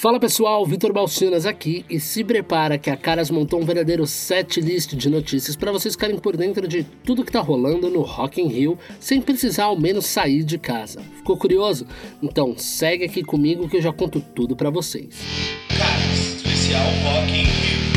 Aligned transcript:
Fala 0.00 0.20
pessoal, 0.20 0.64
Vitor 0.64 0.92
Balcinas 0.92 1.44
aqui 1.44 1.84
e 1.90 1.98
se 1.98 2.22
prepara 2.22 2.78
que 2.78 2.88
a 2.88 2.96
Caras 2.96 3.32
montou 3.32 3.60
um 3.60 3.64
verdadeiro 3.64 4.06
set 4.06 4.60
list 4.60 4.94
de 4.94 5.10
notícias 5.10 5.56
para 5.56 5.72
vocês 5.72 5.94
ficarem 5.96 6.16
por 6.16 6.36
dentro 6.36 6.68
de 6.68 6.84
tudo 6.84 7.24
que 7.24 7.32
tá 7.32 7.40
rolando 7.40 7.90
no 7.90 8.02
Rock 8.02 8.40
in 8.40 8.46
Rio 8.46 8.78
sem 9.00 9.20
precisar 9.20 9.64
ao 9.64 9.76
menos 9.76 10.06
sair 10.06 10.44
de 10.44 10.56
casa. 10.56 11.00
Ficou 11.16 11.36
curioso? 11.36 11.84
Então 12.22 12.56
segue 12.56 13.06
aqui 13.06 13.24
comigo 13.24 13.68
que 13.68 13.78
eu 13.78 13.82
já 13.82 13.92
conto 13.92 14.20
tudo 14.20 14.54
para 14.54 14.70
vocês. 14.70 15.18
Caras, 15.76 16.36
especial 16.36 16.86
Rock 17.02 17.32
in 17.32 17.42
Rio. 17.42 17.87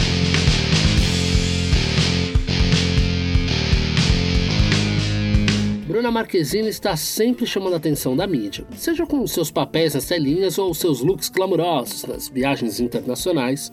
Bruna 6.01 6.13
Marquezine 6.13 6.67
está 6.67 6.97
sempre 6.97 7.45
chamando 7.45 7.75
a 7.75 7.77
atenção 7.77 8.15
da 8.15 8.25
mídia, 8.25 8.65
seja 8.75 9.05
com 9.05 9.27
seus 9.27 9.51
papéis 9.51 9.93
nas 9.93 10.07
telinhas 10.07 10.57
ou 10.57 10.73
seus 10.73 10.99
looks 10.99 11.29
clamorosos 11.29 12.05
nas 12.05 12.27
viagens 12.27 12.79
internacionais. 12.79 13.71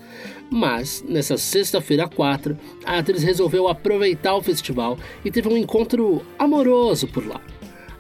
Mas, 0.51 1.03
nessa 1.09 1.39
sexta-feira 1.39 2.07
4, 2.07 2.55
a 2.85 2.99
atriz 2.99 3.23
resolveu 3.23 3.67
aproveitar 3.67 4.35
o 4.35 4.43
festival 4.43 4.99
e 5.25 5.31
teve 5.31 5.49
um 5.49 5.57
encontro 5.57 6.21
amoroso 6.39 7.09
por 7.09 7.27
lá. 7.27 7.41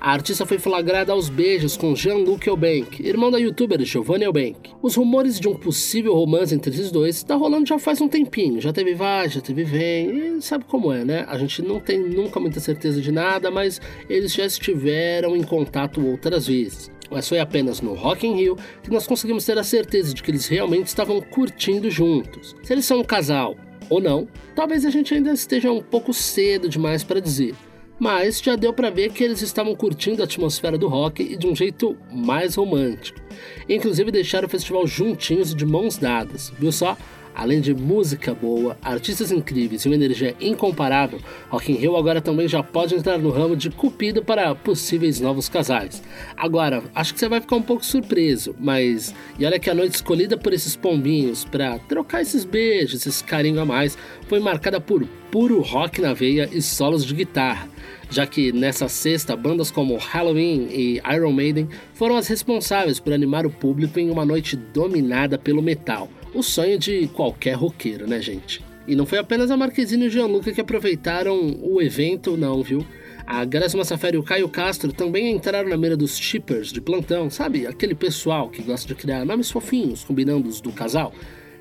A 0.00 0.12
artista 0.12 0.46
foi 0.46 0.60
flagrada 0.60 1.12
aos 1.12 1.28
beijos 1.28 1.76
com 1.76 1.94
Jean-Luc 1.94 2.46
Eubank, 2.46 3.04
irmão 3.04 3.32
da 3.32 3.38
youtuber 3.38 3.84
Giovanni 3.84 4.24
Eubank. 4.24 4.70
Os 4.80 4.94
rumores 4.94 5.40
de 5.40 5.48
um 5.48 5.56
possível 5.56 6.14
romance 6.14 6.54
entre 6.54 6.70
esses 6.70 6.92
dois 6.92 7.24
tá 7.24 7.34
rolando 7.34 7.66
já 7.66 7.80
faz 7.80 8.00
um 8.00 8.06
tempinho. 8.06 8.60
Já 8.60 8.72
teve 8.72 8.94
vai, 8.94 9.28
já 9.28 9.40
teve 9.40 9.64
vem, 9.64 10.36
e 10.36 10.40
sabe 10.40 10.64
como 10.66 10.92
é, 10.92 11.04
né? 11.04 11.26
A 11.28 11.36
gente 11.36 11.62
não 11.62 11.80
tem 11.80 11.98
nunca 11.98 12.38
muita 12.38 12.60
certeza 12.60 13.00
de 13.02 13.10
nada, 13.10 13.50
mas 13.50 13.80
eles 14.08 14.32
já 14.32 14.46
estiveram 14.46 15.36
em 15.36 15.42
contato 15.42 16.06
outras 16.06 16.46
vezes. 16.46 16.92
Mas 17.10 17.28
foi 17.28 17.40
apenas 17.40 17.80
no 17.80 17.94
Rock 17.94 18.24
in 18.24 18.36
Rio 18.36 18.56
que 18.84 18.92
nós 18.92 19.04
conseguimos 19.04 19.44
ter 19.44 19.58
a 19.58 19.64
certeza 19.64 20.14
de 20.14 20.22
que 20.22 20.30
eles 20.30 20.46
realmente 20.46 20.86
estavam 20.86 21.20
curtindo 21.20 21.90
juntos. 21.90 22.54
Se 22.62 22.72
eles 22.72 22.84
são 22.84 23.00
um 23.00 23.04
casal 23.04 23.56
ou 23.90 24.00
não, 24.00 24.28
talvez 24.55 24.84
a 24.84 24.90
gente 24.90 25.12
ainda 25.12 25.33
esteja 25.33 25.72
um 25.72 25.83
pouco 25.83 26.14
cedo 26.14 26.68
demais 26.68 27.02
para 27.02 27.20
dizer 27.20 27.52
mas 27.98 28.41
já 28.41 28.56
deu 28.56 28.72
para 28.72 28.91
ver 28.91 29.12
que 29.12 29.24
eles 29.24 29.42
estavam 29.42 29.74
curtindo 29.74 30.22
a 30.22 30.24
atmosfera 30.24 30.78
do 30.78 30.88
rock 30.88 31.22
e 31.22 31.36
de 31.36 31.46
um 31.46 31.54
jeito 31.54 31.96
mais 32.12 32.55
romântico. 32.55 33.20
Inclusive 33.68 34.10
deixaram 34.10 34.46
o 34.46 34.50
festival 34.50 34.86
juntinhos 34.86 35.55
de 35.55 35.66
mãos 35.66 35.96
dadas, 35.96 36.52
viu 36.58 36.70
só? 36.70 36.96
Além 37.39 37.61
de 37.61 37.72
música 37.72 38.34
boa, 38.34 38.77
artistas 38.83 39.31
incríveis 39.31 39.84
e 39.84 39.89
uma 39.89 39.94
energia 39.94 40.34
incomparável, 40.41 41.20
Rock 41.48 41.70
in 41.70 41.77
Rio 41.77 41.97
agora 41.97 42.20
também 42.20 42.48
já 42.48 42.64
pode 42.64 42.97
entrar 42.97 43.17
no 43.17 43.30
ramo 43.30 43.55
de 43.55 43.70
cupido 43.70 44.25
para 44.25 44.56
possíveis 44.56 45.20
novos 45.20 45.48
casais. 45.48 46.03
Agora, 46.36 46.83
acho 46.92 47.14
que 47.14 47.20
você 47.20 47.28
vai 47.28 47.41
ficar 47.41 47.55
um 47.55 47.62
pouco 47.62 47.86
surpreso, 47.86 48.56
mas 48.58 49.14
e 49.39 49.47
olha 49.47 49.61
que 49.61 49.70
a 49.70 49.75
noite 49.75 49.95
escolhida 49.95 50.36
por 50.36 50.53
esses 50.53 50.75
pombinhos 50.75 51.45
para 51.45 51.78
trocar 51.78 52.22
esses 52.22 52.45
beijos, 52.45 53.06
esse 53.06 53.22
carinho 53.22 53.61
a 53.61 53.64
mais, 53.64 53.97
foi 54.27 54.41
marcada 54.41 54.80
por 54.80 55.06
puro 55.30 55.61
rock 55.61 56.00
na 56.00 56.12
veia 56.12 56.48
e 56.50 56.61
solos 56.61 57.06
de 57.06 57.14
guitarra 57.14 57.69
já 58.11 58.27
que 58.27 58.52
nessa 58.52 58.89
sexta 58.89 59.36
bandas 59.36 59.70
como 59.70 59.98
Halloween 59.98 60.69
e 60.70 61.02
Iron 61.14 61.33
Maiden 61.33 61.69
foram 61.92 62.17
as 62.17 62.27
responsáveis 62.27 62.98
por 62.98 63.12
animar 63.12 63.45
o 63.45 63.50
público 63.50 64.00
em 64.00 64.11
uma 64.11 64.25
noite 64.25 64.56
dominada 64.56 65.39
pelo 65.39 65.62
metal 65.62 66.08
o 66.34 66.42
sonho 66.42 66.78
de 66.78 67.08
qualquer 67.08 67.54
roqueiro, 67.54 68.06
né, 68.06 68.20
gente? 68.20 68.62
E 68.86 68.96
não 68.96 69.04
foi 69.04 69.18
apenas 69.18 69.50
a 69.50 69.56
Marquezine 69.56 70.04
e 70.04 70.08
o 70.08 70.10
Gianluca 70.10 70.52
que 70.52 70.60
aproveitaram 70.60 71.58
o 71.62 71.80
evento, 71.82 72.36
não, 72.36 72.62
viu? 72.62 72.86
A 73.26 73.44
Graça 73.44 73.76
Massafera 73.76 74.16
e 74.16 74.18
o 74.18 74.22
Caio 74.22 74.48
Castro 74.48 74.90
também 74.90 75.30
entraram 75.30 75.68
na 75.68 75.76
mira 75.76 75.94
dos 75.94 76.16
shippers 76.16 76.72
de 76.72 76.80
plantão, 76.80 77.28
sabe? 77.28 77.66
Aquele 77.66 77.94
pessoal 77.94 78.48
que 78.48 78.62
gosta 78.62 78.88
de 78.88 78.94
criar 78.94 79.26
nomes 79.26 79.50
fofinhos, 79.50 80.02
combinando 80.02 80.48
os 80.48 80.62
do 80.62 80.72
casal. 80.72 81.12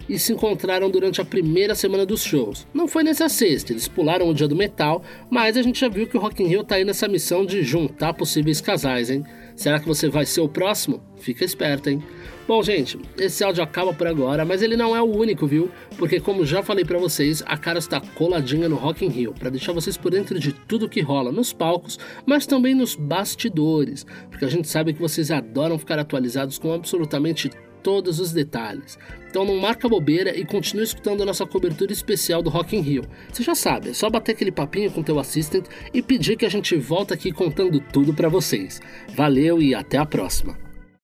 E 0.07 0.17
se 0.17 0.31
encontraram 0.31 0.89
durante 0.89 1.19
a 1.19 1.25
primeira 1.25 1.75
semana 1.75 2.05
dos 2.05 2.23
shows. 2.23 2.65
Não 2.73 2.88
foi 2.88 3.03
nessa 3.03 3.27
sexta, 3.27 3.73
eles 3.73 3.89
pularam 3.89 4.29
o 4.29 4.33
dia 4.33 4.47
do 4.47 4.55
metal, 4.55 5.03
mas 5.29 5.57
a 5.57 5.61
gente 5.61 5.81
já 5.81 5.89
viu 5.89 6.07
que 6.07 6.15
o 6.15 6.21
Rock 6.21 6.41
in 6.41 6.47
Rio 6.47 6.63
tá 6.63 6.75
aí 6.75 6.85
nessa 6.85 7.09
missão 7.09 7.45
de 7.45 7.61
juntar 7.61 8.13
possíveis 8.13 8.61
casais, 8.61 9.09
hein? 9.09 9.25
Será 9.57 9.79
que 9.79 9.88
você 9.88 10.07
vai 10.07 10.23
ser 10.23 10.41
o 10.41 10.47
próximo? 10.47 11.01
Fica 11.18 11.44
esperto, 11.44 11.90
hein? 11.90 12.03
Bom, 12.47 12.62
gente, 12.62 12.97
esse 13.18 13.44
áudio 13.44 13.63
acaba 13.63 13.91
por 13.91 14.06
agora, 14.06 14.45
mas 14.45 14.62
ele 14.62 14.78
não 14.78 14.95
é 14.95 15.01
o 15.01 15.06
único, 15.06 15.47
viu? 15.47 15.72
Porque 15.97 16.19
como 16.19 16.45
já 16.45 16.62
falei 16.62 16.85
para 16.85 17.00
vocês, 17.00 17.44
a 17.44 17.57
cara 17.57 17.79
está 17.79 18.00
coladinha 18.00 18.69
no 18.69 18.75
Rock 18.75 19.03
in 19.03 19.09
Rio, 19.09 19.34
para 19.34 19.50
deixar 19.50 19.73
vocês 19.73 19.97
por 19.97 20.12
dentro 20.12 20.40
de 20.40 20.53
tudo 20.53 20.88
que 20.88 21.01
rola 21.01 21.31
nos 21.31 21.51
palcos, 21.51 21.97
mas 22.23 22.45
também 22.45 22.75
nos 22.75 22.95
bastidores, 22.95 24.06
porque 24.29 24.45
a 24.45 24.50
gente 24.50 24.68
sabe 24.68 24.94
que 24.94 25.01
vocês 25.01 25.31
adoram 25.31 25.79
ficar 25.79 25.97
atualizados 25.97 26.59
com 26.59 26.72
absolutamente 26.72 27.50
todos 27.83 28.19
os 28.19 28.31
detalhes. 28.31 28.97
Então 29.29 29.45
não 29.45 29.57
marca 29.57 29.88
bobeira 29.88 30.38
e 30.38 30.45
continue 30.45 30.83
escutando 30.83 31.21
a 31.21 31.25
nossa 31.25 31.45
cobertura 31.45 31.91
especial 31.91 32.41
do 32.41 32.49
Rock 32.49 32.75
in 32.75 32.81
Rio. 32.81 33.03
Você 33.31 33.43
já 33.43 33.55
sabe, 33.55 33.89
é 33.89 33.93
só 33.93 34.09
bater 34.09 34.33
aquele 34.33 34.51
papinho 34.51 34.91
com 34.91 35.03
teu 35.03 35.19
assistant 35.19 35.65
e 35.93 36.01
pedir 36.01 36.38
que 36.38 36.45
a 36.45 36.49
gente 36.49 36.75
volta 36.75 37.13
aqui 37.13 37.31
contando 37.31 37.79
tudo 37.79 38.13
para 38.13 38.29
vocês. 38.29 38.81
Valeu 39.15 39.61
e 39.61 39.75
até 39.75 39.97
a 39.97 40.05
próxima. 40.05 40.66